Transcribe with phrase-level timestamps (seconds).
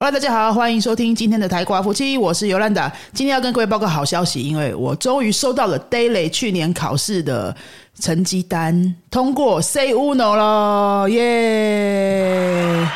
[0.00, 2.88] Hello，大家好，欢迎收听今天的台瓜夫妻，我是尤兰达。
[3.12, 7.56] 今天要跟各位报告好消息，因为我终于收到了 Daily 去年考试的
[7.98, 12.88] 成绩单，通过 Say Uno 了，耶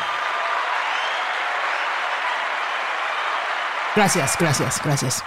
[3.95, 5.17] ！Gracias，Gracias，Gracias。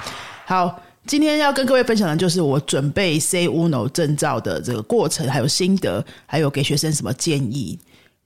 [0.46, 7.78] 好，今天要跟各位分享的就是我准备 Say Uno 证照的这个过程，还有心得，还有给学生什么建议。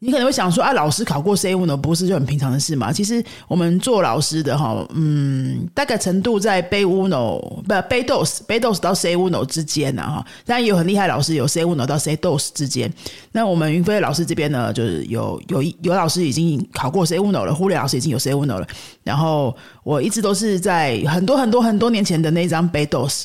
[0.03, 2.91] 你可能会想说啊，老师考过 C 五呢，不是就很平常的事嘛？
[2.91, 10.25] 其实我们做老师的哈，嗯，大概程度在 B 五 no 不 B dos B dos 到 C 五 no 之间呢哈。
[10.47, 12.91] 当然有很厉害老师，有 C 五 no 到 C dos 之间。
[13.33, 18.67] 那我们云飞老师这边呢，就是有有有老师已经考过 C 五 no 了，忽略老师已经有 C 五 no 了。
[19.05, 19.55] 然后
[19.85, 23.25] 我一直都是在很多很多很多年前的那张 B dos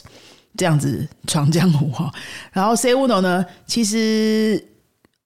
[0.57, 2.11] 这样子闯江湖哈。
[2.51, 4.61] 然后 C 五 no 呢，其实。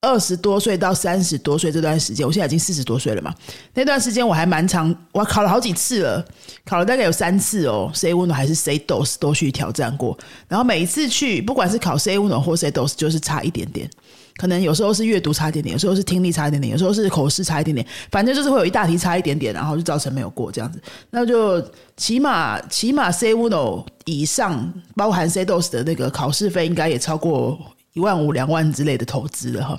[0.02, 3.36] 二十多岁到三十多岁这段时间，我现在已经四十多岁了嘛。
[3.74, 6.26] 那段时间我还蛮长，我考了好几次了，
[6.66, 7.92] 考了大概有三次哦。
[7.94, 13.90] C uno 还是 C dos 都去挑战过，然后每一次去，不管是考 C uno 或 C dos，就是差一点点。
[14.38, 20.82] 可能有时候是阅读差一点点，有时候是听力差一点点，有时候是口试差一点点，反正就是会有一大题差一点点，然后就造成没有过这样子。
[21.10, 21.62] 那就
[21.98, 27.60] 起码起码 C uno 以上，包含 C dos 的那个考试费，应该也超过。
[28.00, 29.78] 一万五、两万之类的投资了哈，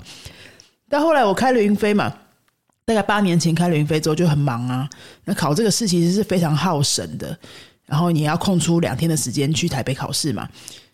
[0.87, 2.15] 但后来我开了云飞嘛，
[2.85, 4.87] 大概八年前开了云飞之后就很忙啊。
[5.25, 7.35] 那考这个试其实是非常耗神的，
[7.87, 10.47] 然后你要空出两天的时间去台北考试嘛，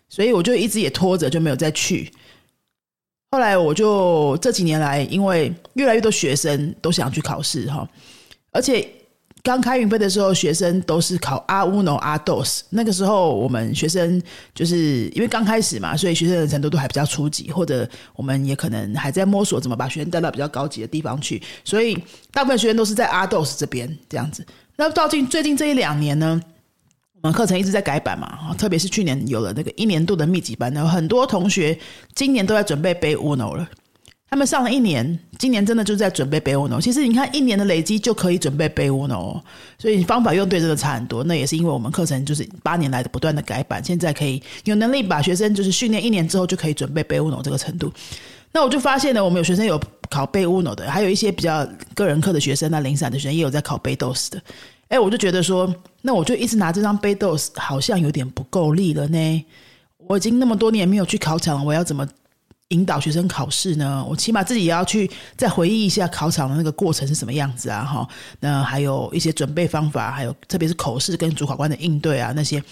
[0.08, 2.10] 所以我就一直也拖着就没有再去。
[3.30, 7.86] 后来我就这几年来，因为越来越多学生都想去考试哈，
[8.52, 8.88] 而且。
[9.48, 12.62] 刚开云飞的时候，学生都是考阿乌诺阿豆斯。
[12.68, 14.22] 那个时候，我们学生
[14.54, 21.42] 就是因为刚开始嘛，所以学生的程度都还比较初级，或者我们也可能还在摸索怎么把学生带到比较高级的地方去。
[21.64, 21.96] 所以
[22.30, 24.44] 大部分学生都是在阿豆斯这边这样子。
[24.76, 26.38] 那到近最近这一两年呢，
[27.22, 31.78] 我们课程一直在改版嘛，特别是去年有了那个一年度的密集班，然后很多同学
[32.14, 33.66] 今年都在准备背乌诺了。
[34.30, 36.78] 他们上了一年，今年真的就在准备背乌诺。
[36.78, 39.42] 其实你看，一年的累积就可以准备背乌诺，
[39.78, 41.24] 所以方法用对真的差很多。
[41.24, 47.90] 那也是因为我们课程就是八年来的不断的改版，现在可以有能力把学生就是训练一年之后就可以准备背乌诺这个程度。
[48.52, 49.80] 那我就发现呢，我们有学生有
[50.10, 54.42] 考背乌诺的，还有一些比较个人课的学生，那零散的学生也有在考背 dos 的。
[54.88, 59.44] 哎，我就觉得说，那我就一直拿这张背 dos，好像有点不够力了呢。
[60.06, 62.06] 我已经那么多年没有去考场了，我要怎么？
[62.68, 68.06] 引导学生考试呢，我起码自己也要去再回忆一下考场的那个过程是什么样子啊，哈，
[68.40, 72.62] 那还有一些准备方法，还有特别是口试跟主考官的应对啊，那些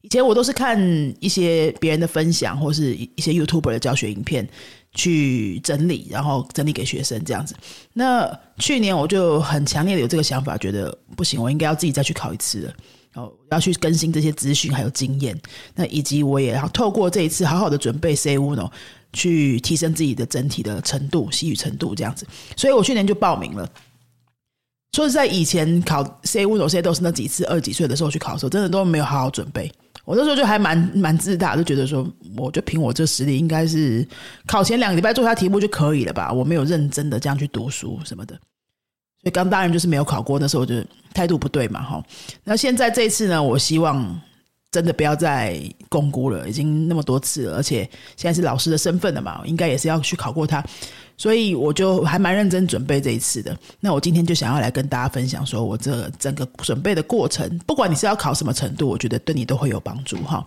[0.00, 0.80] 以前我都是看
[1.20, 4.48] 一些别人的分享或是一些 YouTube 的教学影片
[4.94, 7.54] 去整理，然后整理给学生这样子。
[7.92, 12.72] 那去年我就很强烈的有这个想法，觉得不行，我应该要自己再去考一次了。
[13.14, 15.38] 哦，要去更新这些资讯还有经验，
[15.74, 18.70] 那以及我也要透过这一次好好的准备 C 五呢。
[19.14, 23.66] 去提升自己的整体的程度、西语程度这样子，所以我去年就报名了。
[24.92, 29.72] 说实在，以前考 C 五、C 都是那几次二几岁的时候去考的时候，真的都没有好好准备。
[30.04, 34.06] 我那时候就还蛮蛮自大，就觉得说，我就凭我这实力，应该是
[34.46, 36.30] 考前两个礼拜做下题目就可以了吧？
[36.30, 40.38] 我没有认真的这样去读书什么的，所以刚当然就是没有考过。
[40.38, 40.74] 那时候就
[41.14, 42.04] 态度不对嘛，哈。
[42.44, 44.20] 那现在这一次呢，我希望。
[44.74, 45.56] 真的不要再
[45.88, 50.60] 共估了，已经那么多次了，而且现在是老师的身份了嘛，应该也是要去考过他，
[51.16, 53.56] 所以我就还蛮认真准备这一次的。
[53.78, 60.44] 那我今天就想要来跟大家分享，说我这整个准备的过程，不管你是要考什么程度，我觉得对你都会有帮助哈。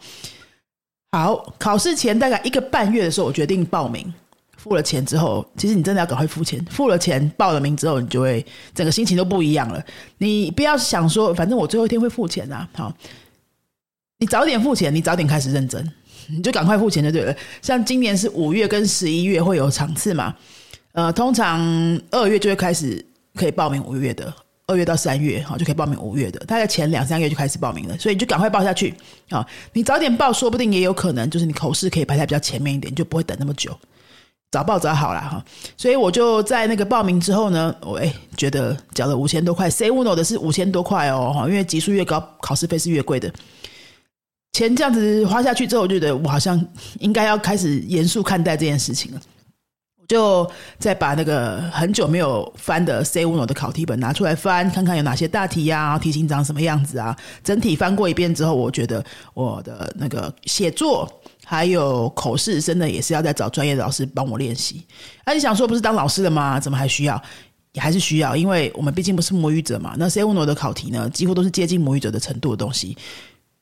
[1.14, 4.14] 好，考试前大概一个半月的时候，我决定报名，
[4.58, 8.46] 付了钱之后，其实你真的要赶快付钱，付了钱报了名之后，你就会
[8.76, 9.82] 整个心情都不一样了。
[10.18, 12.94] 你不要想说，反正我最后一天会付钱啊，好。
[14.20, 15.92] 你早点付钱，你早点开始认真，
[16.28, 17.36] 你就赶快付钱就对了。
[17.62, 20.34] 像今年是五月跟十一月会有场次嘛？
[20.94, 21.62] 呃，通常
[22.10, 23.06] 二月就会开始
[23.36, 24.34] 可以报名五月的，
[24.66, 28.92] 二月到三月哈就可以报名五月的，大概前两三个月就开始报名了，所以你就赶快报下去
[29.30, 29.46] 啊！
[29.74, 33.78] 你早点报，说不定也有可能就是你口试可以排在比较前面一点，就不会等那么久。
[34.50, 35.46] 早报早好了哈，
[35.78, 43.32] 所以我就在那个报名之后呢，我哎觉得缴了五千多块，C uno 的是五千多块哦哈，因为级数越高，考试费是越贵的。
[44.58, 46.60] 钱这样子花下去之后，我觉得我好像
[47.00, 49.22] 应该要开始严肃看待这件事情了。
[50.02, 50.50] 我就
[50.80, 57.16] 再把那个很久没有翻的 C uno 的考题本拿出来翻，看看有哪些大题呀，题型长什么样子啊。
[57.44, 59.06] 整体翻过一遍之后，我觉得
[59.36, 61.08] 我的那个写作
[61.46, 64.84] 还有口试，真的也是要再找专业的老师帮我练习。
[65.24, 66.60] 那你想说，不是当老师的吗？
[66.60, 67.22] 怎么还需要？
[67.74, 69.94] 也还是需要，因为我们毕竟不是母语者嘛。
[70.00, 72.98] 那 C Uno 的考题呢，几乎都是接近母语者的程度的东西。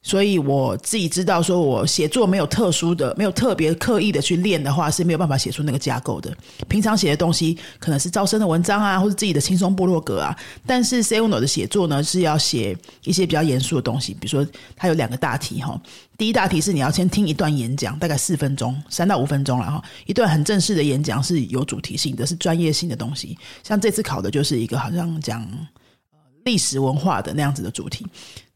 [0.06, 6.31] 所以我自己知道，说我写作没有特殊的、没有特别刻意的去练的话，是没有办法写出那个架构的。
[6.69, 10.38] 平常写的东西可能是招生的文章啊，或者自己的轻松部落格啊。
[10.63, 15.75] 但是 C Uno 的写作呢，是要写一些比较严肃的东西，比如说它有两个大题哈。
[16.19, 19.84] 第一大题是你要先听一段演讲，大概四分钟，三到五分钟了哈。
[20.06, 23.36] 一段很正式的演讲是有主题性的，是专业性的东西。
[23.63, 25.44] 像这次考的就是一个好像讲
[26.44, 28.06] 历史文化的那样子的主题。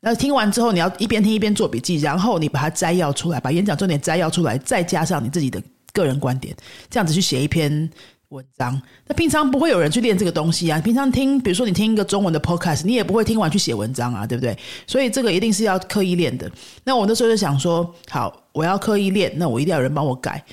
[0.01, 5.62] 那听完之后，你要一边听一边做笔记，然后你把它摘要出来，把演讲重点摘要出来，再加上你自己的
[5.92, 6.56] 个人观点，
[6.90, 7.90] 这样子去写一篇
[8.30, 8.81] 文章。
[9.07, 10.80] 那平常不会有人去练这个东西啊。
[10.80, 14.57] 平常听，比如说你听一个中文的 podcast，你也不会听完去写文章啊，对不对？
[14.88, 16.50] 所以这个一定是要刻意练的。
[16.84, 20.44] 那我那时候就想说，好，我要刻意练，那我一定要有人帮我改。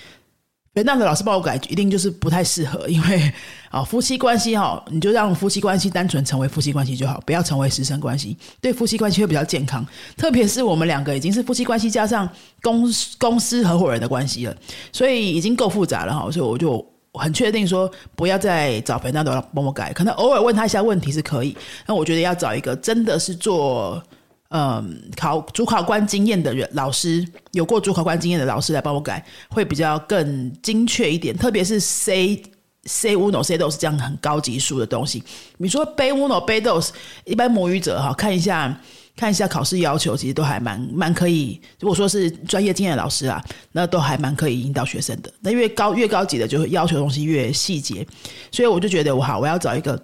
[0.82, 3.32] 那样的老师帮我改，一定就是不太适合，因为
[3.70, 9.87] 啊，夫妻关系哈，你就让夫妻关系单纯成为夫妻关系就好，不要成为师生关系，对夫妻关系会比较健康。
[10.17, 12.28] 特别是我们两个已经是夫妻关系加上
[12.61, 12.84] 公
[13.19, 14.56] 公司合伙人的关系了，
[14.93, 16.84] 所以已经够复杂了哈，所以我就
[17.14, 21.56] 很确定说，不要再找肥娜都帮我改，可能偶尔问他一下问题是可以，
[21.87, 24.02] 那我觉得要找一个真的是做。
[24.50, 31.37] 嗯，考主考官经验的人老师，有过主考官经验的老师来帮我改，会比较更精确一点。
[31.37, 32.40] 特别是 C
[32.84, 35.20] C uno C dos 这样很高级数的东西，
[35.58, 36.90] 你说背 uno 背 dos，
[37.25, 38.81] 一般母语者哈，看一下
[39.16, 41.60] 看一下考试要求，其实都还蛮蛮可以。
[41.81, 45.32] 如果说是专业经验的老师啊，那都还蛮可以引导学生的。
[45.40, 48.06] 那越高越高级的，就会要求东西越细节。
[48.52, 50.00] 所以我就觉得我好，我要找一个。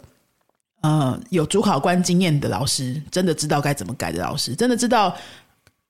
[0.83, 5.17] 呃，有主考官经验的老师，真的知道该怎么改的老师，真的知道，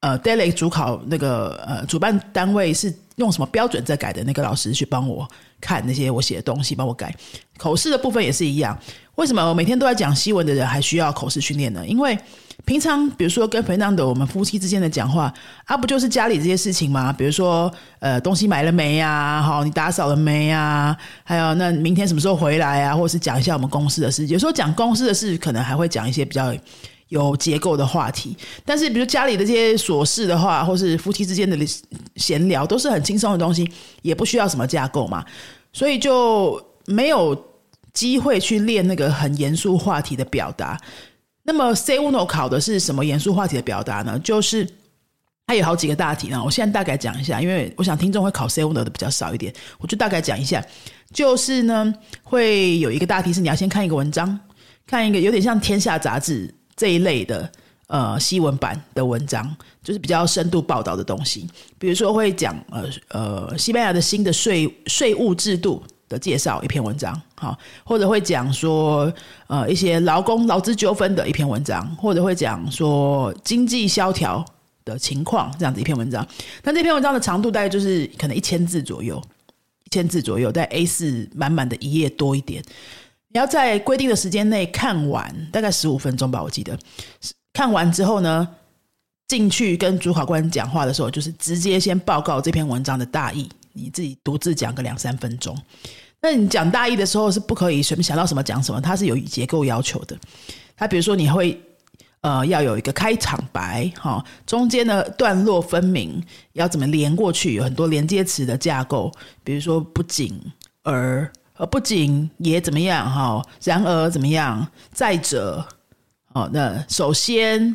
[0.01, 5.27] 呃，Daily 主考那个呃主办单位是用什么标准在改的那个老师去帮我
[5.61, 7.15] 看那些我写的东西，帮我改。
[7.57, 8.79] 口试的部分也是一样。
[9.15, 11.87] 为什么我每天都在讲西文的人还需要口试训练呢？
[11.87, 12.19] 因为
[12.65, 15.33] 平常比如说跟肥当的我们夫妻之间的讲话
[15.65, 17.13] 啊，不就是家里这些事情吗？
[17.13, 19.43] 比如说呃，东西买了没呀？
[19.43, 20.97] 好，你打扫了没呀？
[21.25, 22.95] 还有那明天什么时候回来啊？
[22.95, 24.27] 或者是讲一下我们公司的事。
[24.27, 26.55] 有时候讲公司的事，可能还会讲一些比较
[27.09, 28.37] 有结构的话题。
[28.65, 31.59] 但是比如家里的这些琐事的话，或是夫妻之间的
[32.17, 33.69] 闲聊，都是很轻松的东西，
[34.03, 35.25] 也不需要什么架构嘛，
[35.73, 37.37] 所以就没有
[37.93, 40.79] 机会去练那个很严肃话题的表达。
[41.45, 44.19] 那么 C uno 考的是什么严肃话题的表达呢？
[44.21, 44.69] 就是
[45.47, 46.41] 它有好几个大题呢。
[46.45, 50.65] 我现在大概讲一下，因为我想听众会考 C uno 的比较少一点，我就大概讲一下。
[51.13, 51.93] 就是呢，
[52.23, 54.39] 会有一个大题是你要先看一个文章，
[54.87, 57.51] 看一个有点像《天下》杂志这一类的
[57.89, 61.49] 呃西文版的文章，就是比较深度报道的东西。
[61.79, 65.83] 比如说会讲呃呃西班牙的新的税税务制度。
[66.13, 69.11] 的介绍一篇文章，好，或者会讲说，
[69.47, 74.45] 呃，一些劳工劳资纠纷的一篇文章，或者会讲说经济萧条
[74.85, 76.27] 的情况这样子一篇文章。
[76.63, 79.21] 那这篇文章的长度大概就是可能一千字左右，
[79.87, 82.63] 一千字左右，在 A 四满满的一页多一点。
[83.35, 86.79] 你要在规定的时间内看完，大概十五分钟吧，我记得。
[87.55, 88.47] 看完之后呢，
[89.27, 95.57] 进去跟主考官讲话的时候，就是直接先报告这篇文章的大意，你自己独自讲个两三分钟。
[96.21, 100.17] 那你讲大意的时候是不可以随便想到什么讲什么，它是有结构要求的。
[100.77, 101.61] 它比如说你会
[102.21, 109.13] 呃要有一个开场白哈，中间的段落分明，要怎么连过去，有很多连接词的架构。
[109.43, 110.41] 比如说不仅
[110.85, 115.67] 而呃不仅也怎么样哈，然而怎么样，再者
[116.33, 117.75] 哦，那首先。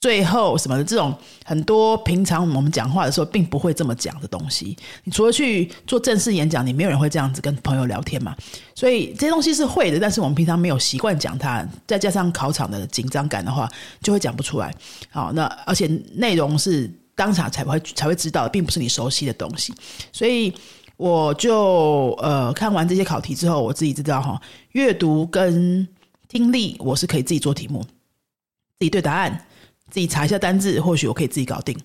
[0.00, 1.14] 最后什么的这种
[1.44, 8.34] 很多平常我们讲话的时候并不会这么讲的东西，你除了去做正式演讲，你没有人会这样子跟朋友聊天嘛。
[8.74, 13.68] 所以这些东西是会的，但是我们平常没有习惯讲它，再加上考场的紧张感的话，
[14.02, 14.74] 就会讲不出来。
[15.10, 19.74] 好，那而且内容是当场才会才会知道，并不是你熟悉的东西。
[20.12, 20.50] 所以
[20.96, 24.40] 我就呃看完这些考题之后，我自己知道哈，
[24.72, 25.86] 阅读跟
[26.26, 29.46] 听力我是可以自己做题目，自己对答案。
[29.90, 31.76] 自己查一下单字，或许我可以自己搞定。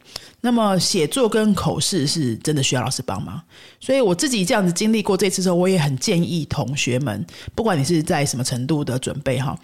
[0.41, 3.41] 那么写作跟口试是真的需要老师帮忙，
[3.79, 9.57] 所以我自己这样子经历过这次之后，我也很建议同学们，不管你是在什么程度的准备哈，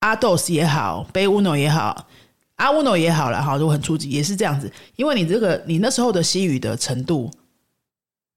[0.00, 2.08] 阿 dos 也好，贝乌诺也好，
[2.56, 7.30] 阿乌诺也好了哈，如果很初级也是这样子，因为你这个你那时候的西语的程度，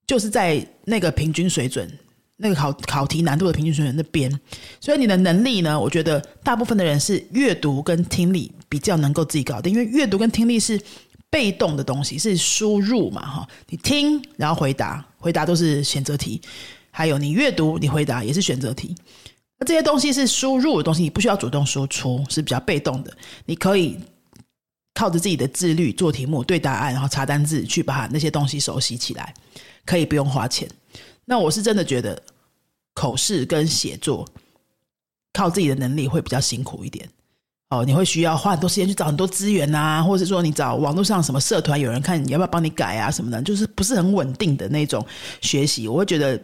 [0.05, 1.89] 就是在那个平均水准。
[2.37, 4.31] 那个考考题难度的平均水准那边，
[4.79, 5.79] 所以你的能力呢？
[5.79, 10.79] 我觉得大部分的人是阅读跟听力比较能够自己搞定，因为阅读跟听力是
[11.29, 16.41] 被动的东西，是输入嘛，哈，你听然后回答，回答都是选择题，
[16.89, 18.95] 还有你阅读你回答也是选择题。
[19.59, 23.15] 那这些东西是输入的东西，你不需要主动输出，是比较被动的。
[23.45, 23.97] 你可以
[24.95, 29.33] 靠着自己的自律做题目、对答案，然后查单字，去把那些东西熟悉起来，
[29.85, 30.67] 可以不用花钱。
[31.25, 32.21] 那我是真的觉得
[32.93, 34.27] 口试跟写作
[35.31, 37.09] 靠自己的能力会比较辛苦一点。
[37.69, 45.03] 哦，你会需要花很多时间去找很多资源啊，或者说你找网络上什么社团有人看，你要不要帮你改啊什么的，就是不是很稳定的那种
[45.41, 45.87] 学习。
[45.87, 46.39] 我会觉得，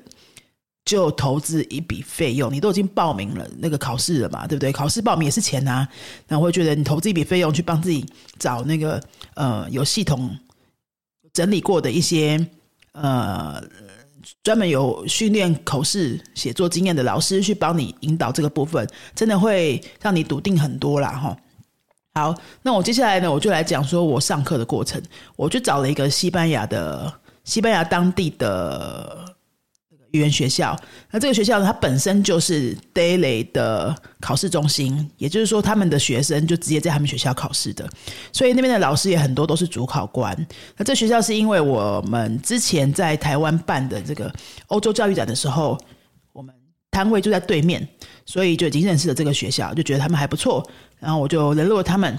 [0.85, 4.71] 就投资一笔费用，你都已经报名了那个考试了嘛，对不对？
[4.71, 5.87] 考试报名也是钱呐。
[6.27, 8.03] 那我会觉得，你投资一笔费用去帮自己
[8.39, 8.99] 找那个
[9.35, 10.35] 呃有系统
[11.31, 12.43] 整理过的一些
[12.93, 13.61] 呃。
[14.43, 21.37] 专门有训练口试写作经验的老师去帮你引导这个部分，真的会让你笃定很多啦哈。
[22.13, 25.01] 好，那我接下来呢，我就来讲说我上课的过程。
[25.35, 29.28] 我就找了一个西班牙的西班牙当地的。
[30.11, 30.75] 语言学校，
[31.11, 37.87] 那这个学校，它本身就是 Daily 的考试中心，也就是说，他们的学生就直接在他们学校考试的，
[38.31, 40.35] 所以那边的老师也很多都是主考官。
[40.77, 44.33] 那这学校是因为我们之前在台湾办的这个
[44.67, 45.77] 欧洲教育展的时候，
[46.33, 46.53] 我们
[46.89, 47.87] 摊位就在对面，
[48.25, 50.67] 所以就已经认识了这个学校，就觉得他们还不错，
[50.99, 52.17] 然后我就联络他们，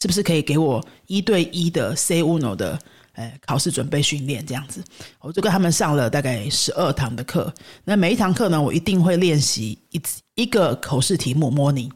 [0.00, 2.78] 是不是可以给我一对一的 C Uno 的。
[3.14, 4.82] 哎，考试准备训练这样子，
[5.20, 7.52] 我就跟他们上了大概十二堂的课。
[7.84, 10.02] 那每一堂课呢，我一定会练习一
[10.34, 11.90] 一个口试题目模拟，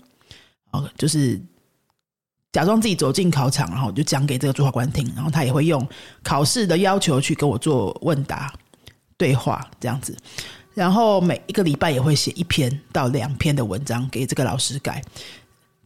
[0.70, 1.40] 哦，就是
[2.52, 5.87] 假装自己走进考场，然后就讲给这个主考官听，然后他也会用
[6.22, 8.54] 考试的要求去跟我做问答
[9.16, 10.16] 对话这样子。
[10.75, 15.02] 然后每一个礼拜也会写一篇到两篇的文章给这个老师改。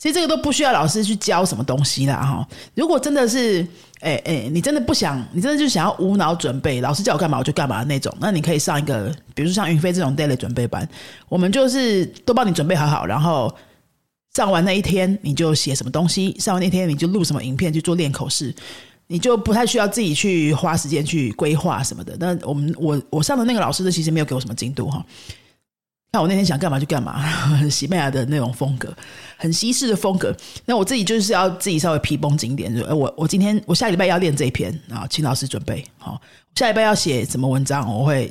[0.03, 2.49] 其实这个都不需要老师去教什么东西啦，哈。
[2.75, 3.65] 如果真的是，
[4.01, 10.89] 哎哎，你真的不想，你真的就想要无脑准备，老师叫我干嘛我就干嘛那种，那你可以上一个，比如说像云飞这种 daily 准备班，
[11.29, 13.55] 我们就是都帮你准备好好，然后
[14.35, 18.53] 上完那一天你就写什么东西，上完那天你就录什么影片去做练口试，
[19.07, 22.17] 你就不太需要自己去花时间去规划什么的。
[22.19, 25.07] 那我们我我上的那个老师呢，其实没有给我什么进度哈。
[26.15, 27.25] 那我那天想干嘛就干嘛，
[27.71, 28.95] 西班牙的那种风格，
[29.39, 30.37] 很西式的风格。
[30.67, 36.21] 那我自己就是要自己稍微皮绷紧点，就我我今天我下礼拜要练这一篇啊，请老师准备好。
[36.55, 38.31] 下礼拜要写什么文章，我会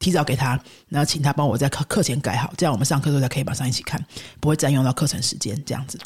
[0.00, 4.04] 提早给他，然后请他帮我在课课前改好，这样我们上课时候才可以马上一起看，
[4.40, 5.56] 不会占用到课程时间。
[5.64, 5.96] 这样子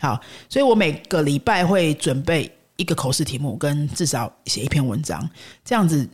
[0.00, 5.28] 好，所以我每个礼拜会准备一个口试题目，跟至少写一篇文章，
[5.66, 6.08] 这样子。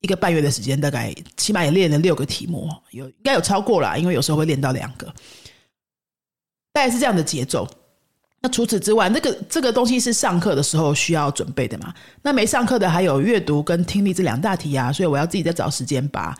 [0.00, 5.06] 一个半月的时间，大概起码也练了六个题目，有应该有超过了，因为有时候会练到两个，
[6.72, 7.68] 大概是这样的节奏。
[8.40, 11.92] 那除此之外，那个这个东西是上课的时候需要准备的嘛？
[12.22, 16.34] 那没上课的还有阅读跟听力这两大题啊，所以我要自己再找时间把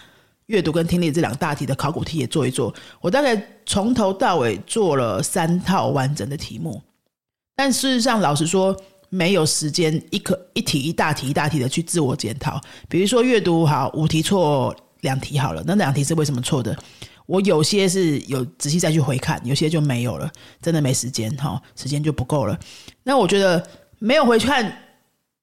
[0.47, 2.75] 阅读跟听力这两大题的考古题也做一做。
[3.03, 6.83] 我大概从头到尾做了三套完整的题目，
[7.55, 8.75] 但事实上，老实说。
[9.11, 16.75] 没有时间一课一题一大题一大题的去自我检讨，比如说阅读好五题错两题好了，那两题是为什么错的？
[17.27, 20.31] 我有些是有仔细再去回看，有些就没有了，
[20.63, 22.59] 真的没时间哈，时间就不够了。
[23.03, 23.65] 那我觉得
[23.99, 24.73] 没有回看，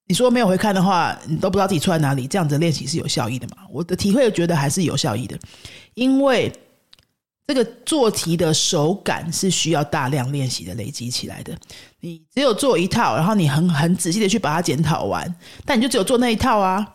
[0.07, 3.63] 你说没有回看的话，你都不知道自己错在哪里，这样子练习是有效益的嘛？
[3.69, 5.38] 我的体会觉得还是有效益的，
[5.93, 6.51] 因为。
[7.48, 11.58] 这个做题的手感是需要大量练习的累积起来的。
[12.01, 16.86] 你只有做一套，然后你很很仔细的去把它检讨完，但你就只有做那一套啊，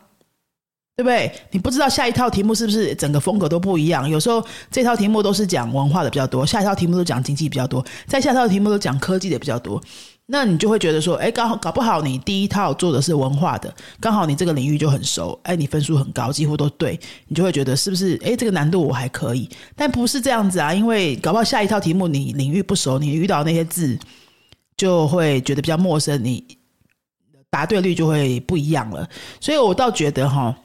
[0.95, 1.31] 对不对？
[1.49, 4.07] 你不知道下一套题目是不是整个风格都不一样。
[4.07, 9.81] 有时候这套题目都是讲文化的比较多，下一套题目都讲经济比较多，再下一套题目都讲科技的比较多。
[10.33, 18.19] 那你就会觉得说，哎，刚好搞不好你第一套做的是文化的，刚好你这个领域就很熟，哎，你分数很高，几乎都对，你就会觉得是不是？
[18.25, 23.95] 哎，这个难度我还可以，但不是这样子啊，因为搞不好下一套题目你领域不熟，你遇到那些字
[24.75, 26.43] 就会觉得比较陌生，你
[27.51, 29.07] 答对率就会不一样了。
[29.39, 30.57] 所以我倒觉得哈，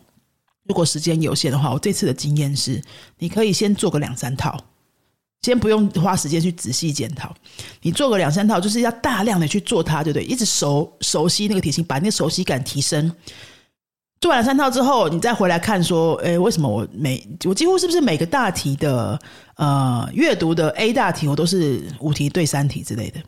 [0.65, 2.83] 如果时间有限的话，我这次的经验是，
[3.19, 4.59] 你可以先做个两三套。
[5.43, 7.33] 先不用花时间去仔细检讨，
[7.81, 10.25] 你做个两三套，就是要大量的去做它，对不对？
[10.25, 13.11] 一直熟熟悉那个题型，把那个熟悉感提升。
[14.21, 19.17] 做完三套之后，你再回来看，说，诶，为什么我每我几乎是不是每个大题的
[19.55, 23.21] 呃阅读的 A 大题，我都是五题对三题之类的，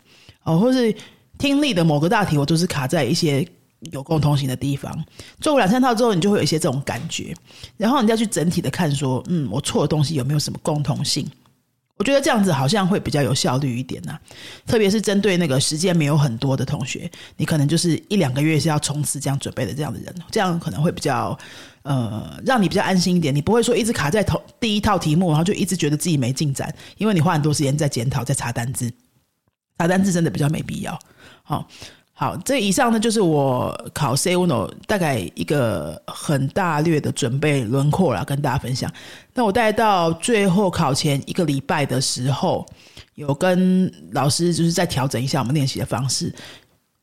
[0.42, 0.92] 哦，或是
[1.38, 3.46] 听力的某个大题，我都是卡在一些
[3.92, 4.92] 有共同性的地方。
[5.40, 7.32] 做过两三套之后，你就会有一些这种感觉，
[7.76, 11.24] 然后你再去整体的看，说，嗯，我错的东西有没有什么共同性？
[12.00, 14.18] 我觉得这样子好像会比较有效率一点呐，
[14.66, 21.38] 特别是针对那个时间没有很多的同学，你可能就是一两个月是要冲刺这样准备的这样的人，这样可能会比较
[21.82, 28.90] 呃让你比较安心一点，你不会说一直卡在头第一套题目，然后就一直觉得自己没进展，因为你花很多时间在检讨、在查单字，
[29.76, 30.98] 查单字真的比较没必要。
[31.42, 31.68] 好。
[32.20, 38.92] 好，这以上呢就是我考 C Uno 大概一个很大略的准备轮廓了，跟大家分享。
[39.32, 42.66] 那我带到最后考前一个礼拜的时候，
[43.14, 46.30] 有跟老师就是再调整一下我们练习的方式，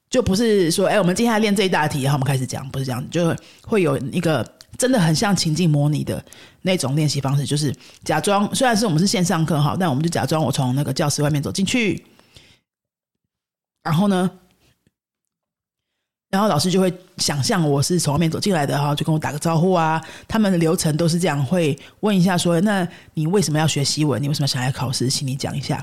[0.08, 4.48] 就不是说哎，我们今天来练这一大题，然后我们开始讲，不是这样，就会有一个
[4.78, 6.24] 真的很像情境模拟的
[6.62, 12.06] 那种练习方式，就是假装虽然是我们是线上课哈，但我们就假装我从那个教室外面走进去，
[13.82, 14.30] 然后呢。
[16.29, 20.01] 然后老师就会想象我是从外面走进来的哈，就跟我打个招呼啊。
[20.27, 24.22] 他们的流程都是这样，会问一下说：“那你为什么要学习文？
[24.22, 25.10] 你为什么想来考试？
[25.10, 25.81] 请你讲一下。”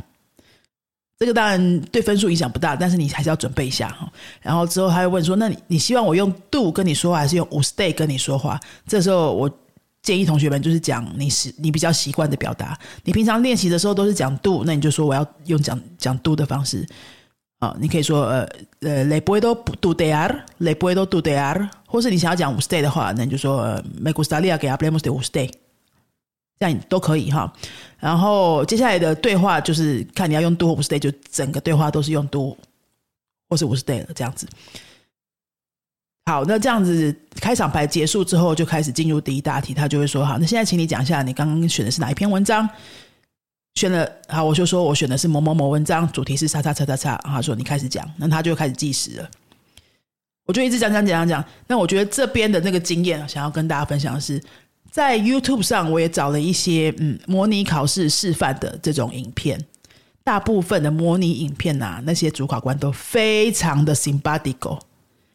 [1.18, 4.06] 这个当然对分数影响不大，但是你还是要准备一下哈。
[4.42, 9.50] 然后之后他会问说：“那你你希望我用 do 跟你说话，还是用 stay 跟你说话？”这时候我
[10.02, 12.78] 建议同学们就是讲你是你比较习惯的表达。
[13.04, 16.86] 你平常练习的时候都是讲 do，那你就说我要用讲讲 do 的方式。
[17.78, 18.48] 你可以说呃
[18.80, 25.50] 呃，le puedo do dear，le puedo do dear，或是你想要讲五 stay 的话，那你就说 me gustaría que hablemos de usted，
[26.58, 27.52] 这样都可以哈。
[27.98, 32.56] 然后接下来的对话就是看你要用 do 或 stay，就整个对话都是用 do
[33.48, 34.46] 或是五 stay 的这样子。
[36.26, 42.68] 好，那这样子开场白结束之后，就开始进入第一大题，他就会说：好，那现在请你讲一下你刚刚选的是哪一篇文章。
[43.74, 47.16] 选了好，我就说我选的是某某某文章，主题是叉叉叉叉叉。
[47.24, 49.28] 他说你开始讲，那他就开始计时了。
[50.46, 51.44] 我就一直讲讲讲讲讲。
[51.66, 54.40] 那我觉得这边的那个经验，想要跟大家分享的是，
[54.92, 59.58] 在 YouTube 上我也找了一些嗯模拟考试示范的这种影片。
[60.22, 64.78] 大部分的模拟影片呐，那些主考官都非常的 sympathical，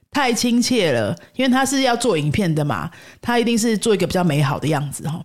[0.10, 2.90] 太亲切了，因为他是要做影片的嘛，
[3.22, 5.24] 他一定是做一个比较美好的样子哈。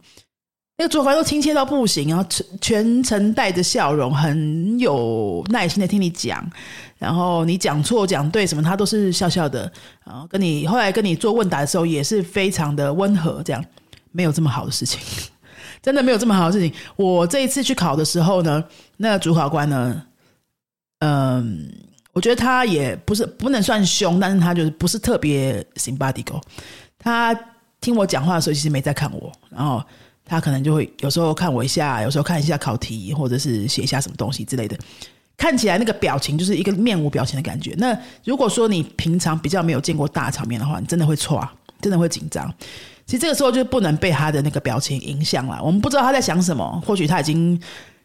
[0.77, 6.45] 那个主管都亲切到不行，然后全全程带着笑容，很有耐心的听你讲，
[6.99, 9.71] 然后你讲错讲对什么，他都是笑笑的，
[10.05, 13.65] 然后跟你后来跟你做问答的时候也是非常的温和，这样
[14.11, 14.99] 没有这么好的事情，
[15.81, 16.73] 真的没有这么好的事情。
[16.97, 18.65] 我这一次去考的时候呢，
[18.97, 20.03] 那个主考官呢，
[20.99, 21.73] 嗯，
[22.13, 26.41] 我觉得他也不是不能算凶，但是他就是不是特别形巴底狗。
[26.99, 27.33] 他
[27.81, 29.81] 听我讲话的时候，其实没在看我，然后。
[30.25, 34.77] 他可能就会有时候看我一下，有时候看一下考题，或者是写一下什么东西之类的。
[35.37, 37.75] 看起来那个表情就是一个面无表情的感觉。
[37.77, 42.53] 那如果说你平常比较没有见过大场面的话，你真的会错啊，真的会紧张。
[43.05, 45.61] 其实这个时候就不能被他的那个表情影响了。
[45.63, 47.61] 我们不知道他在想什么，或许他已经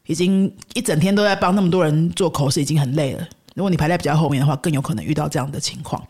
[0.08, 3.26] 已经一整天都在帮那么多人做口试，已经很累了。
[3.54, 6.04] 如果你排在比较后面的话，更有可能遇到这样的情况。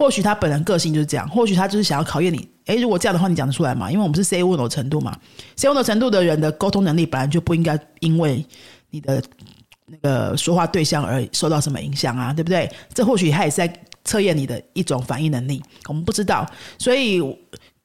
[0.00, 2.48] 或许他本人个性就是这样，或许他就是想要考验你。
[2.64, 3.90] 诶，如果这样的话，你讲得出来吗？
[3.92, 5.14] 因为我们是 C 问的程度嘛
[5.56, 8.42] ，C 问的程度的人的沟通能力本来就不应该因为
[8.88, 9.22] 你的
[9.84, 12.70] 那个说话对象而受到什么影响啊，对不对？
[12.94, 13.70] 这或许他也是在
[14.02, 16.50] 测验你的一种反应能力，我们不知道。
[16.78, 17.20] 所以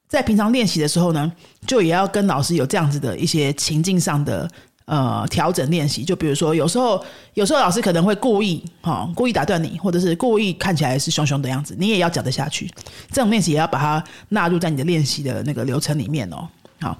[0.08, 1.30] 在平常练习的时候呢，
[1.67, 4.49] 就也要跟老师有这样子的一些情境上的。
[4.86, 12.69] 呃，调整练习，就比如说，有时候有时候老师可能会故意哈，故意打断你，或者是故意看起来是凶凶的样子，你也要讲得下去。
[13.10, 16.48] 这种练习也要把它纳入在你的练习的那个流程里面哦。
[16.80, 16.95] 好，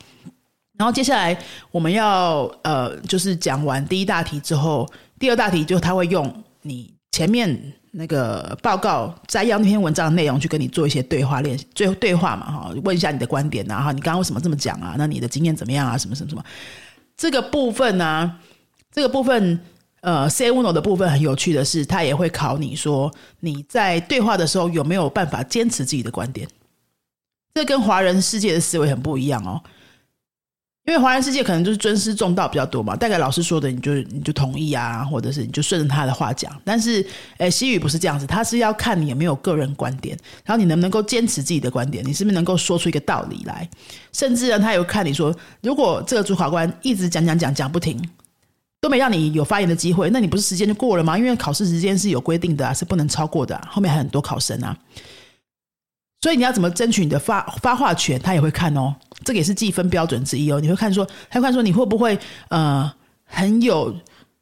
[0.80, 1.38] 然后接下来
[1.69, 7.56] 我们要呃，就是讲完第一大题之后，第二大题就他会用你前面
[7.91, 14.95] 那个报告摘要那篇文章的内容去跟你做一些对话练习，最后对话嘛哈，问一下你的观点然后你刚刚为什么这么讲啊？
[14.98, 15.95] 那你的经验怎么样啊？
[15.95, 16.43] 什么什么什么？
[17.17, 18.39] 这个部分呢，
[18.91, 19.60] 这个部分，
[20.01, 26.47] 呃，C uno 的部分很有趣的是，他也会考你说你在对话的时候有没有办法坚持自己的观点。
[27.54, 29.63] 这跟华人世界的思维很不一样哦。
[30.86, 36.56] 因为华人世界可能就是尊师重道比较多嘛，大概老师说的你就你就同意啊，或者是你就顺着他的话讲。
[36.63, 37.04] 但是，
[37.38, 43.67] 诶，西语不是这样子，他是要看你有没有个人观点，然后你能不能够坚持自己的观点，你是不是能够说出一个道理来。
[44.13, 48.00] 甚至呢，他有看你说，如果这个主考官一直讲讲讲讲不停，
[48.80, 51.17] 都没让你有发言的机会，那你不是时间就过了吗？
[51.17, 54.78] 因为考试时间是有规定的啊，是不能超过的，后面还很多考生啊。
[56.21, 58.95] 所以你要怎么争取你的发发话权，他也会看哦。
[59.26, 60.62] 这个也是计分标准之一哦。
[60.62, 62.90] 你会看说，他看说你会不会呃
[63.26, 63.94] 很有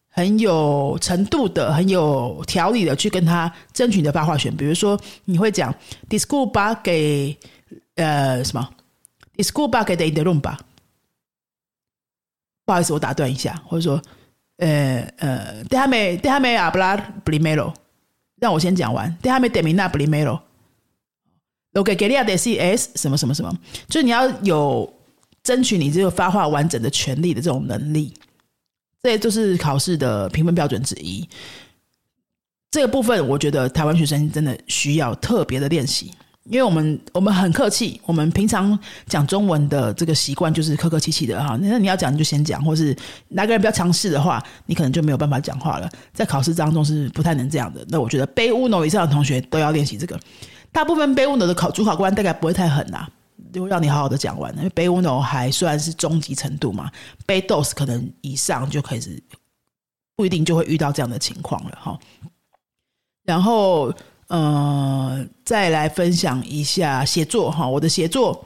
[0.10, 4.56] 很有程度的、很有条理的去跟他争取你的发话权。
[4.56, 5.74] 比如说，你会讲
[6.08, 7.36] “disculpa 给
[7.96, 8.70] 呃什么
[9.38, 10.60] disculpa 给 de in the room 吧”，
[12.66, 14.00] 不好意思，我打断一下，或者说
[14.58, 17.74] 呃呃，déjame déjame hablar primero，
[18.36, 20.40] 让我先讲完，déjame terminar primero。
[21.74, 23.52] Lo que quería decir es 什么什么什么，
[23.88, 24.92] 就是你要有
[25.44, 28.14] 争取你这个发话完整的权利的这种能力，
[29.02, 31.28] 这也就是考试的评分标准之一。
[32.70, 36.12] 这个部分，我觉得台湾学生真的需要特别的练习。
[36.46, 41.58] 因为我们我们很客气，我们平常讲中文的这个习惯就是客客气气的哈。
[41.62, 42.94] 那你要讲你就先讲，或是
[43.30, 45.90] 哪个人比较强势的话，你可能就没有办法讲话了。
[46.14, 47.86] 在考试当中是不太能这样的。
[47.88, 50.20] 那我觉得背乌诺以上的同学都要练习这个。
[50.74, 53.08] 大部分背乌诺的考主考官大概不会太狠呐，
[53.54, 54.54] 就让你好好的讲完。
[54.58, 56.92] 因为背乌诺还算是中级程度嘛，
[57.26, 59.24] 背 dos 可能以上就可以是
[60.18, 61.98] 不一定就会遇到这样的情况了哈。
[63.24, 63.94] 然后。
[64.28, 67.68] 呃，再来分享一下写作哈。
[67.68, 68.44] 我的写作，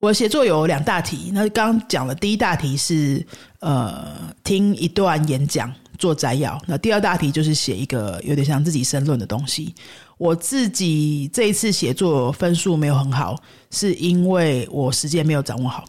[0.00, 1.30] 我的写作有两大题。
[1.34, 3.26] 那刚讲了第一大题是
[3.58, 6.58] 呃听一段演讲做摘要。
[6.66, 9.74] 那第二大题就是写一个有点像自己申论的东西。
[10.18, 15.84] 我自己这一次写作分数没有很好，是因为我时间没有掌握好，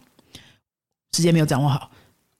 [1.12, 1.90] 时间没有掌握好。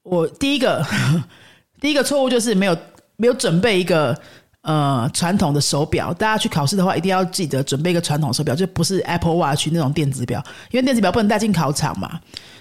[0.03, 0.85] 我第一个
[1.81, 2.77] 第一个错误就是没有
[3.17, 4.21] 没有准备一个。
[4.67, 12.21] 呃，传统的手表，大家去考试的话，一定要记得准备一个传统手表，就不是 Apple Watch 那种电子表，因为电子表不能带进考场嘛。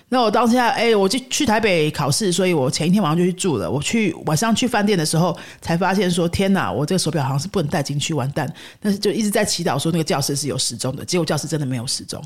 [0.10, 3.70] 那我当下，哎，我就去台北考试，所以我前一天晚上就去住了。
[3.70, 8.48] 我去晚上去饭店的时候，才发现说，天哪，我这个手表好像是不能带进去，完蛋！
[8.80, 12.24] 但是就一直在祈祷说那个教室是有时钟的，结果教室真的没有时钟。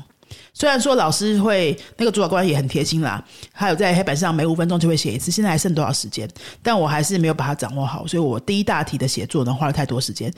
[0.52, 5.30] 虽然说老师会那个主考官也很贴心啦，还有在黑板上每五分钟就会写一次。
[5.30, 6.28] 现在还剩多少时间？
[6.62, 10.32] 但我还是没有把它掌握好，所以我第一大题的写作呢花了太多时间。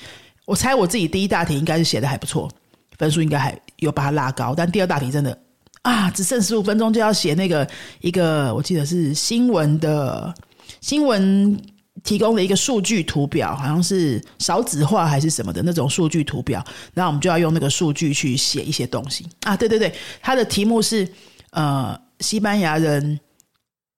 [0.45, 2.51] 我猜我自己第一大题应该是写的还不错，
[2.99, 4.55] 分数应该还有把它拉高。
[4.55, 5.37] 但第二大题真的
[5.83, 7.69] 啊，只剩十五分钟就要写那个
[8.01, 10.33] 一个，我记得是新闻的
[10.81, 11.59] 新闻。
[12.05, 19.57] 提供了一个数据图表，好像是少子化还是什么的那种数据图表，然后我们就要用那个数据去写一些东西啊。
[19.57, 21.09] 对对对，它的题目是
[21.51, 23.19] 呃，西班牙人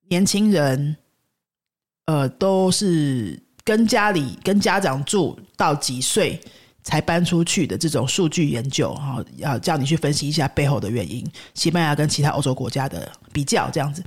[0.08, 0.96] 年轻人
[2.06, 6.38] 呃都是跟家里跟家长住到几岁
[6.82, 14.04] 才搬出去的这种数据研究哈，要叫你去分析一下背后的原因，西班牙跟其他欧洲国家的比较这样子。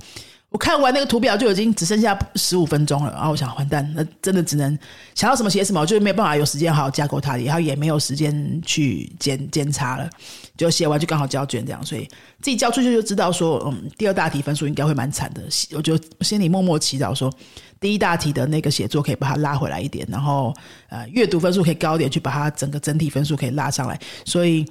[0.50, 4.78] 我看完那个图表就已经只剩下十五分钟了，然后我想，完蛋，那真的只能
[5.14, 10.08] 想到什么写什么，我就没有办法有时间好好架构它，然后也没有时间去检检查了，
[10.56, 12.08] 就写完就刚好交卷这样，所以
[12.40, 15.42] 自己交出去就知道说，嗯，第二大题分数应该会蛮惨的，
[15.76, 17.30] 我就心里默默祈祷说，
[17.78, 20.54] 第一大题的那个写作可以把它拉回来一点，然后
[20.88, 24.64] 呃，阅读分数可以高一点，去把它整个整体分数可以拉上来，所以。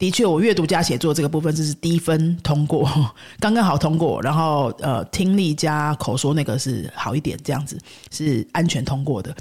[0.00, 2.88] 的确，我阅读加写作这个部分就是低分通过，
[3.38, 4.18] 刚刚好通过。
[4.22, 7.78] 然后呃，听力加口说那个是好一点，这样子
[8.10, 9.36] 是安全通过的。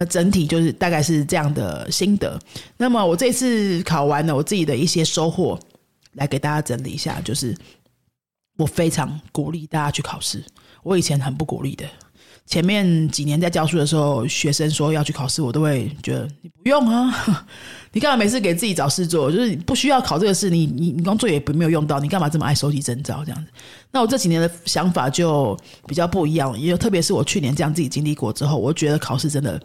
[0.00, 2.40] 那整体就是大概是这样的心得。
[2.78, 5.60] 那么我这次考完了，我自己的一些收获
[6.12, 7.54] 来给大家整理一下，就是
[8.56, 10.42] 我非常鼓励大家去考试。
[10.82, 11.84] 我以前很不鼓励的。
[12.46, 17.46] 前面几年在教书的时候，学生说要去考试，我都会觉得你不用啊，
[17.92, 19.32] 你干嘛每次给自己找事做？
[19.32, 23.50] 就是不需要考这个试，你你你工作也不没有用到，你干嘛这么爱收集证照这样子？
[23.90, 29.60] 那我这几年的想法就比较不一样，因为特别是我去年这样自己经历过之后，我觉得考试真的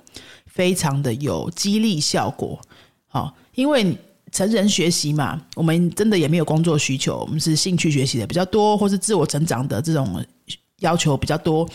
[0.46, 2.58] 非常的有激励效果。
[3.08, 3.96] 好，因为
[4.32, 10.26] 成人学习嘛，我们真的也没有工作需求，我们是兴趣学习的比较多，或是自我成长的这种
[10.80, 11.68] 要求比较多。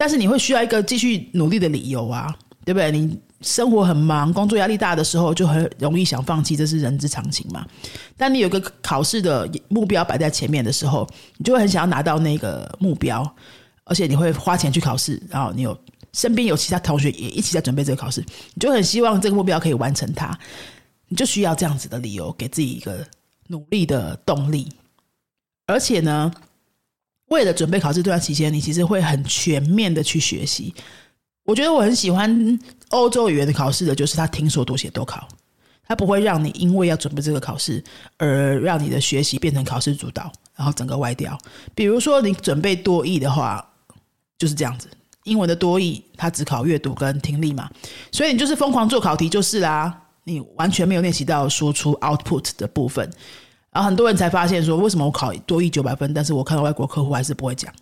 [0.00, 2.34] 但是你会需要一个继续努力的理由啊，
[2.64, 2.90] 对不对？
[2.90, 7.66] 你生活很忙，工作压力大的时候，就很容易想放弃，这是人之常情嘛。
[8.16, 13.30] 但你有个考试的目标摆在前面的时候，你就会很想要拿到那个目标，
[13.84, 15.78] 而且你会花钱去考试，然后你有
[16.14, 18.22] 身边有其他同学也一起在准备这个考试，
[18.54, 20.34] 你就很希望这个目标可以完成它，
[21.08, 23.06] 你就需要这样子的理由，给自己一个
[23.48, 24.66] 努力的动力，
[25.66, 26.32] 而且呢。
[27.30, 30.74] 为了准备考试这段期间，你其实会很全面的去学习。
[31.44, 32.58] 我觉得我很喜欢
[32.90, 35.26] 欧洲语言的考试的，就是他听说读写都考，
[35.86, 37.82] 他不会让你因为要准备这个考试
[38.18, 41.38] 而让你的学习变成考试主导，然后整个歪掉。
[41.74, 43.64] 比如说你准备多译的话，
[44.36, 44.88] 就是这样子，
[45.24, 47.70] 英文的多译它只考阅读跟听力嘛，
[48.10, 53.08] 所以你就是疯狂做考题就是啦，你完全没有练习到输出 output 的部分。
[53.72, 57.72] 然后很多人才发现说，为什么我考多一九百分，但是我看到外国客户还是不会讲，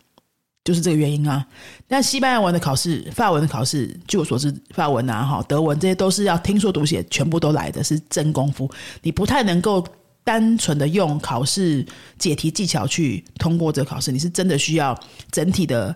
[0.65, 1.47] 就是这个原因啊。
[1.87, 8.71] 但西班牙文的考试、法文的考试，据我所知，法文啊、哈德文这些都是要听说读写全部都来的，是真功夫。
[9.03, 9.83] 你不太能够
[10.23, 11.87] 单纯的用考试
[12.19, 14.95] 解题技巧去通过这个考试，你是真的需要
[15.31, 15.95] 整体的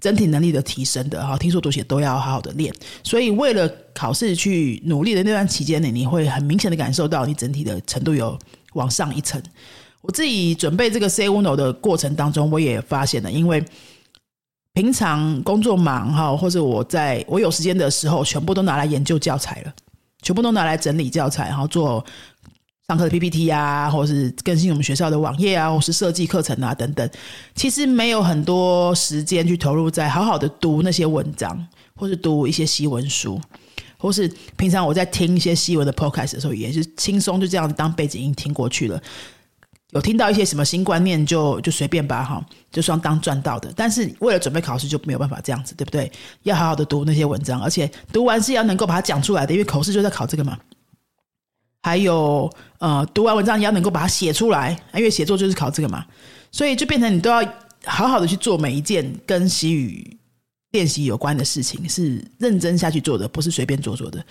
[0.00, 2.72] 整体能力的提升的哈，听说读写都要好好的练。
[3.02, 8.38] 所以为了考试去努力的那段期间呢，你会很明显的感受到你整体的程度有
[8.74, 9.42] 往上一层。
[10.00, 13.64] 我自己准备这个 C Uno 的过程当中，我也发现了，因为
[14.74, 19.72] 平常工作忙哈，或者我在我有时间的时候，全部都拿来研究教材了，
[20.22, 22.04] 全部都拿来整理教材，然后做
[22.88, 27.08] 上课的 PPT 啊，或者是更新我们学校的网页啊，或是设计课程啊等等。
[27.54, 33.40] 其实没有很多时间去投入在好好的读那些文章，或是读一些西文书，
[34.02, 39.00] 或是平常我在听一些西文的 Podcast 的时候，也是轻松就这样当背景音听过去了。
[39.90, 43.72] 有听到一些什么新观念，就就随便吧，哈，就算当赚到的。
[43.76, 46.10] 但是为了准备考试，就没有办法这样子，对不对？
[46.42, 50.58] 要好好的读那些文章，而且读完是要能够把它讲出来的，因为口试就在考这个嘛。
[51.82, 56.04] 还有，呃，读完文章也要能够把它写出来，因为写作就是考这个嘛。
[56.50, 57.42] 所以就变成你都要
[57.84, 60.16] 好好的去做每一件跟习语
[60.72, 64.22] 练习有关的事情，是认真下去做的，不是随便做做的。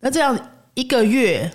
[0.00, 0.38] 那这样
[0.74, 1.50] 一个月、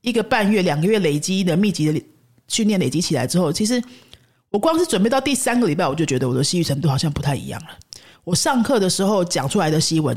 [0.00, 2.02] 一个半月、两个月累积的密集的。
[2.48, 3.82] 训练累积起来之后，其实
[4.50, 7.68] 我光是准备到第三个礼拜，我就觉得我的西语程度好像不太一样了。
[8.24, 10.14] 我上课的时候讲出来的西文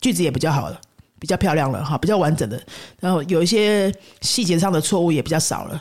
[0.00, 0.80] 句子也比较好了，
[1.18, 2.58] 比较漂亮了哈，比较完整的。
[2.98, 5.72] 然后有一些细节上的错误也比较少了。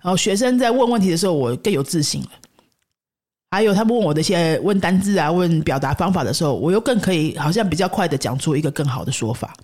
[0.00, 2.30] 然后学生在问问题的时候，我更有自信了。
[3.54, 9.54] 还有他们问我的一些问单字啊、问表达方法的时候，我又更可以好像比较快的讲出一个更好的说法。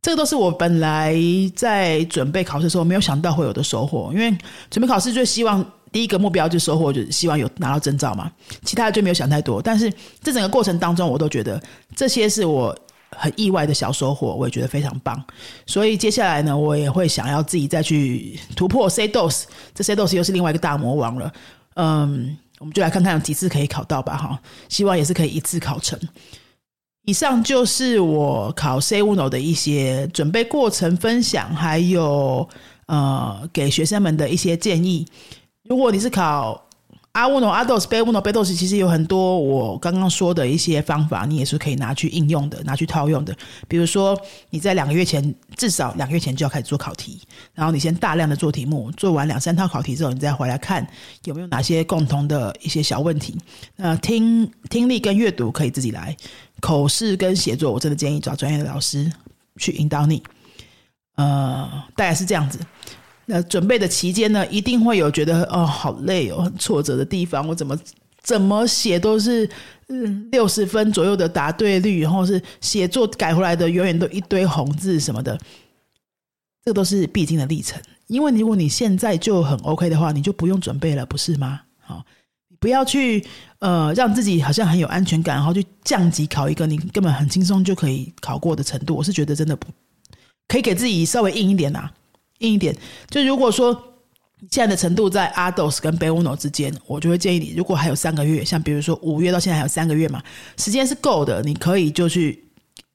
[0.00, 1.14] 这个都是我本来
[1.54, 4.34] 在准备考试的时候没有想到会有的收获，因为
[4.70, 8.32] 准备考试最希望第一个目标就收获，就是希望有拿到证照嘛，
[8.64, 9.60] 其他的就没有想太多。
[9.60, 11.62] 但是这整个过程当中，我都觉得
[11.94, 12.74] 这些是我
[13.14, 15.22] 很意外的小收获，我也觉得非常棒。
[15.66, 21.30] 所以接下来呢，我也会想要自己再去突破 C dos，这 C dos 又是另外一个大魔王了。
[21.80, 25.96] 嗯，我们就来看看有几次可以考到吧，哈，希望也是可以一次考成。
[27.04, 32.46] 以上就是我考 C Uno 的一些准备过程分享，还有
[32.86, 35.06] 呃给学生们的一些建议。
[35.62, 36.67] 如果你是考
[37.12, 43.36] 阿乌诺、阿斗斯、贝乌诺、贝斗斯，其实有很多我刚刚说的一些方法，你也是可以拿去应用的，拿去套用的。
[43.66, 44.16] 比如说
[44.50, 47.20] 你在两个月前，至少两个月前就要开始做考题，
[47.54, 50.86] 然后你先大量的做题目，做完两三套考题之后，你再回来看
[51.24, 53.36] 有没有哪些共同的一些小问题。
[53.74, 56.16] 那听听力跟阅读可以自己来。
[56.60, 59.12] 口试跟写作，我真的建议找专业的老师
[59.58, 60.22] 去引导你。
[61.14, 62.58] 呃，大概是这样子。
[63.30, 67.46] 那准备的期间呢，一定会有觉得哦，好累哦，很挫折的地方。
[67.46, 67.78] 我怎么
[68.22, 69.46] 怎么写都是
[69.88, 75.38] 嗯六十分左右的答对率，然后是写作改回来的永远都一堆红字什么的。
[76.64, 77.78] 这都是必经的历程。
[78.06, 81.60] 因为如果你现在就很 OK 的话，你就不用准备了，不是吗？
[81.80, 82.02] 好。
[82.60, 83.24] 不要去
[83.60, 88.96] 呃让自己好像很有安全感，然后去降级考一个你根本很轻松就可以考过的程度。
[88.96, 89.68] 我是觉得真的不
[90.48, 91.88] 可以给自己稍微硬一点呐，
[92.38, 92.76] 硬一点。
[93.08, 93.72] 就如果说
[94.50, 100.22] 现在的程度在阿 dos 跟 b 乌 n o 之间，我就会建议你，如果还有三个月，像比如说五月到现在还有三个月嘛，
[100.56, 102.44] 时间是够的，你可以就去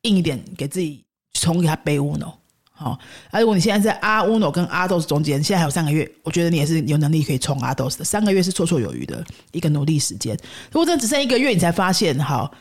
[0.03, 1.03] 硬一点，给自己
[1.33, 2.33] 冲给他 b 乌 n o
[2.75, 2.97] 好，
[3.29, 8.03] 而如果你现在在阿乌诺跟阿豆斯中间，现在还有三个月，我觉得你也是有能力可以冲阿豆斯的。
[8.03, 10.35] 三个月是绰绰有余的一个努力时间。
[10.71, 12.51] 如果真的只剩一个月，你才发现，好，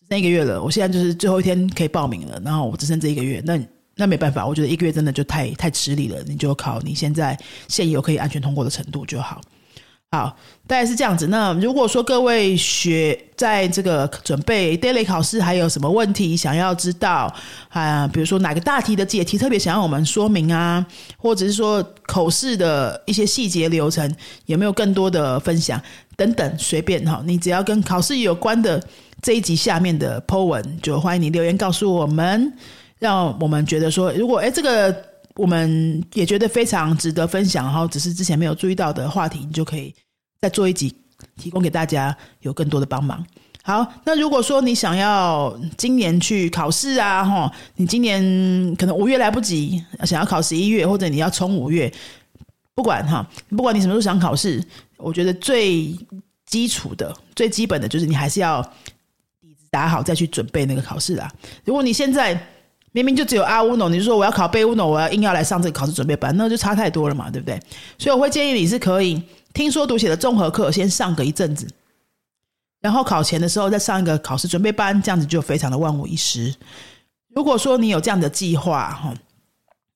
[0.00, 3.60] 只剩一个月了，我现在就是最后一天可以报名了，然后我只剩这一个月，那
[3.96, 9.40] 那没办法，我觉得一个月真的就太太吃力了，你就考你现在现有可以安全通过的程度就好。
[10.14, 11.28] 好，大概是这样子。
[11.28, 17.34] 那如果说各位学在这个准备 daily 考试，还有什么问题想要知道
[17.70, 18.06] 啊？
[18.08, 25.80] 比如说哪个大题的解题特别想要我们说明啊，或者是说口试的一些细节流程有没有更多的分享
[26.14, 28.82] 等等，随便哈，你只要跟考试有关的
[29.22, 32.52] 这一集下面的 po 文，就欢迎你留言告诉我们，
[33.02, 39.94] 让我们觉得说，如果哎这个我们也觉得非常值得分享，然后只是之前没有注意到的话题，你就可以。
[40.40, 40.92] 再做一集，
[41.36, 43.24] 提供给大家有更多的帮忙。
[43.62, 48.20] 好，那如果说你想要今年去考试啊，哈，你今年
[48.74, 51.88] 可能五月来不及，想要考十一月，或者你要冲五月，
[52.74, 54.60] 不管哈，不管你什么时候想考试，
[54.96, 55.96] 我觉得最
[56.44, 58.60] 基础的、最基本的就是你还是要
[59.40, 61.30] 底子打好，再去准备那个考试啊。
[61.64, 62.34] 如果你现在
[62.92, 67.60] 明明就只有阿乌诺，你就说我要考贝乌诺，我要硬要来上这个考试准备班，那就差太多了嘛，对不对？
[67.98, 69.20] 所以我会建议你是可以。
[69.54, 71.68] 听说读写的综合课先上个一阵子，
[72.80, 76.54] 然后考前的时候再上一个考试准备班，这样子就非常的万无一失。
[77.34, 79.14] 如果说你有这样的计划，哈，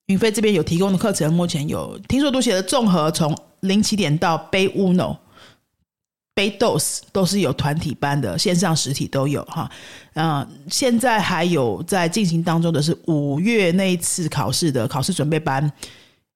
[0.07, 5.17] 云飞这边有提供的课程，目前有听说读写的综合从零起点到背乌诺
[6.37, 9.67] b a Dose 都是有团体班的，线上实体都有哈。
[10.13, 15.71] 嗯，现在还有在进行当中的是五月那一次考试的考试准备班，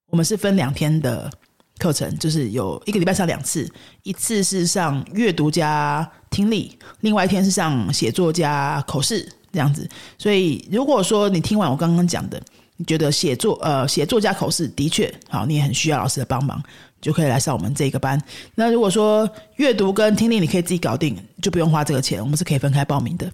[0.07, 1.29] 我们是分两天的
[1.77, 9.87] 课程，就是有一个礼拜上两次，一次是上阅读加听力，另外一天是上写作加口试这样子。
[10.17, 12.41] 所以如果说你听完我刚刚讲的，
[12.77, 16.61] 你觉得写作呃写作加口试的确好，你也很需要老师的帮忙。
[17.01, 18.21] 就可以来上我们这个班。
[18.53, 23.27] 那如果说阅读跟听力你可以自己搞定，就不用花这个钱，我们是可以分开报名的。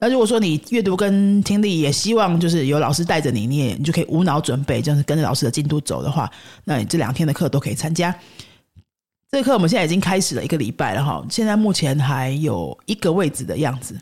[0.00, 6.28] 那如果说你阅读跟听力也希望就是有老师带着你，你也你就可以无脑准备，就是跟着老师的进度走的话，
[6.64, 8.12] 那你这两天的课都可以参加。
[9.30, 13.96] 这课我们现在已经开始了一个礼拜了哈，现在目前还有一个位置的样子。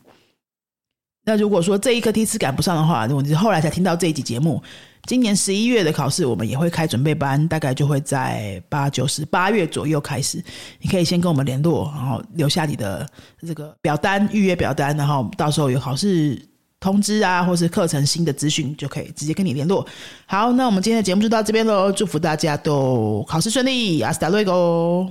[1.24, 4.62] 那如果说这一课第一次赶不上的话，如果你是后来才听到这一集节目。
[5.06, 10.42] 今年十一月的考试，我们也会开准备班，大概就会在八九十八月左右开始。
[10.80, 13.06] 你可以先跟我们联络，然后留下你的
[13.46, 16.40] 这个表单预约表单，然后到时候有考试
[16.80, 19.86] 通知啊，或是课程新的资讯，就可以直接跟你联络。
[20.24, 25.06] 好，那我们今天的节目就到这边喽，祝福大家都考试顺利，阿斯达瑞哥。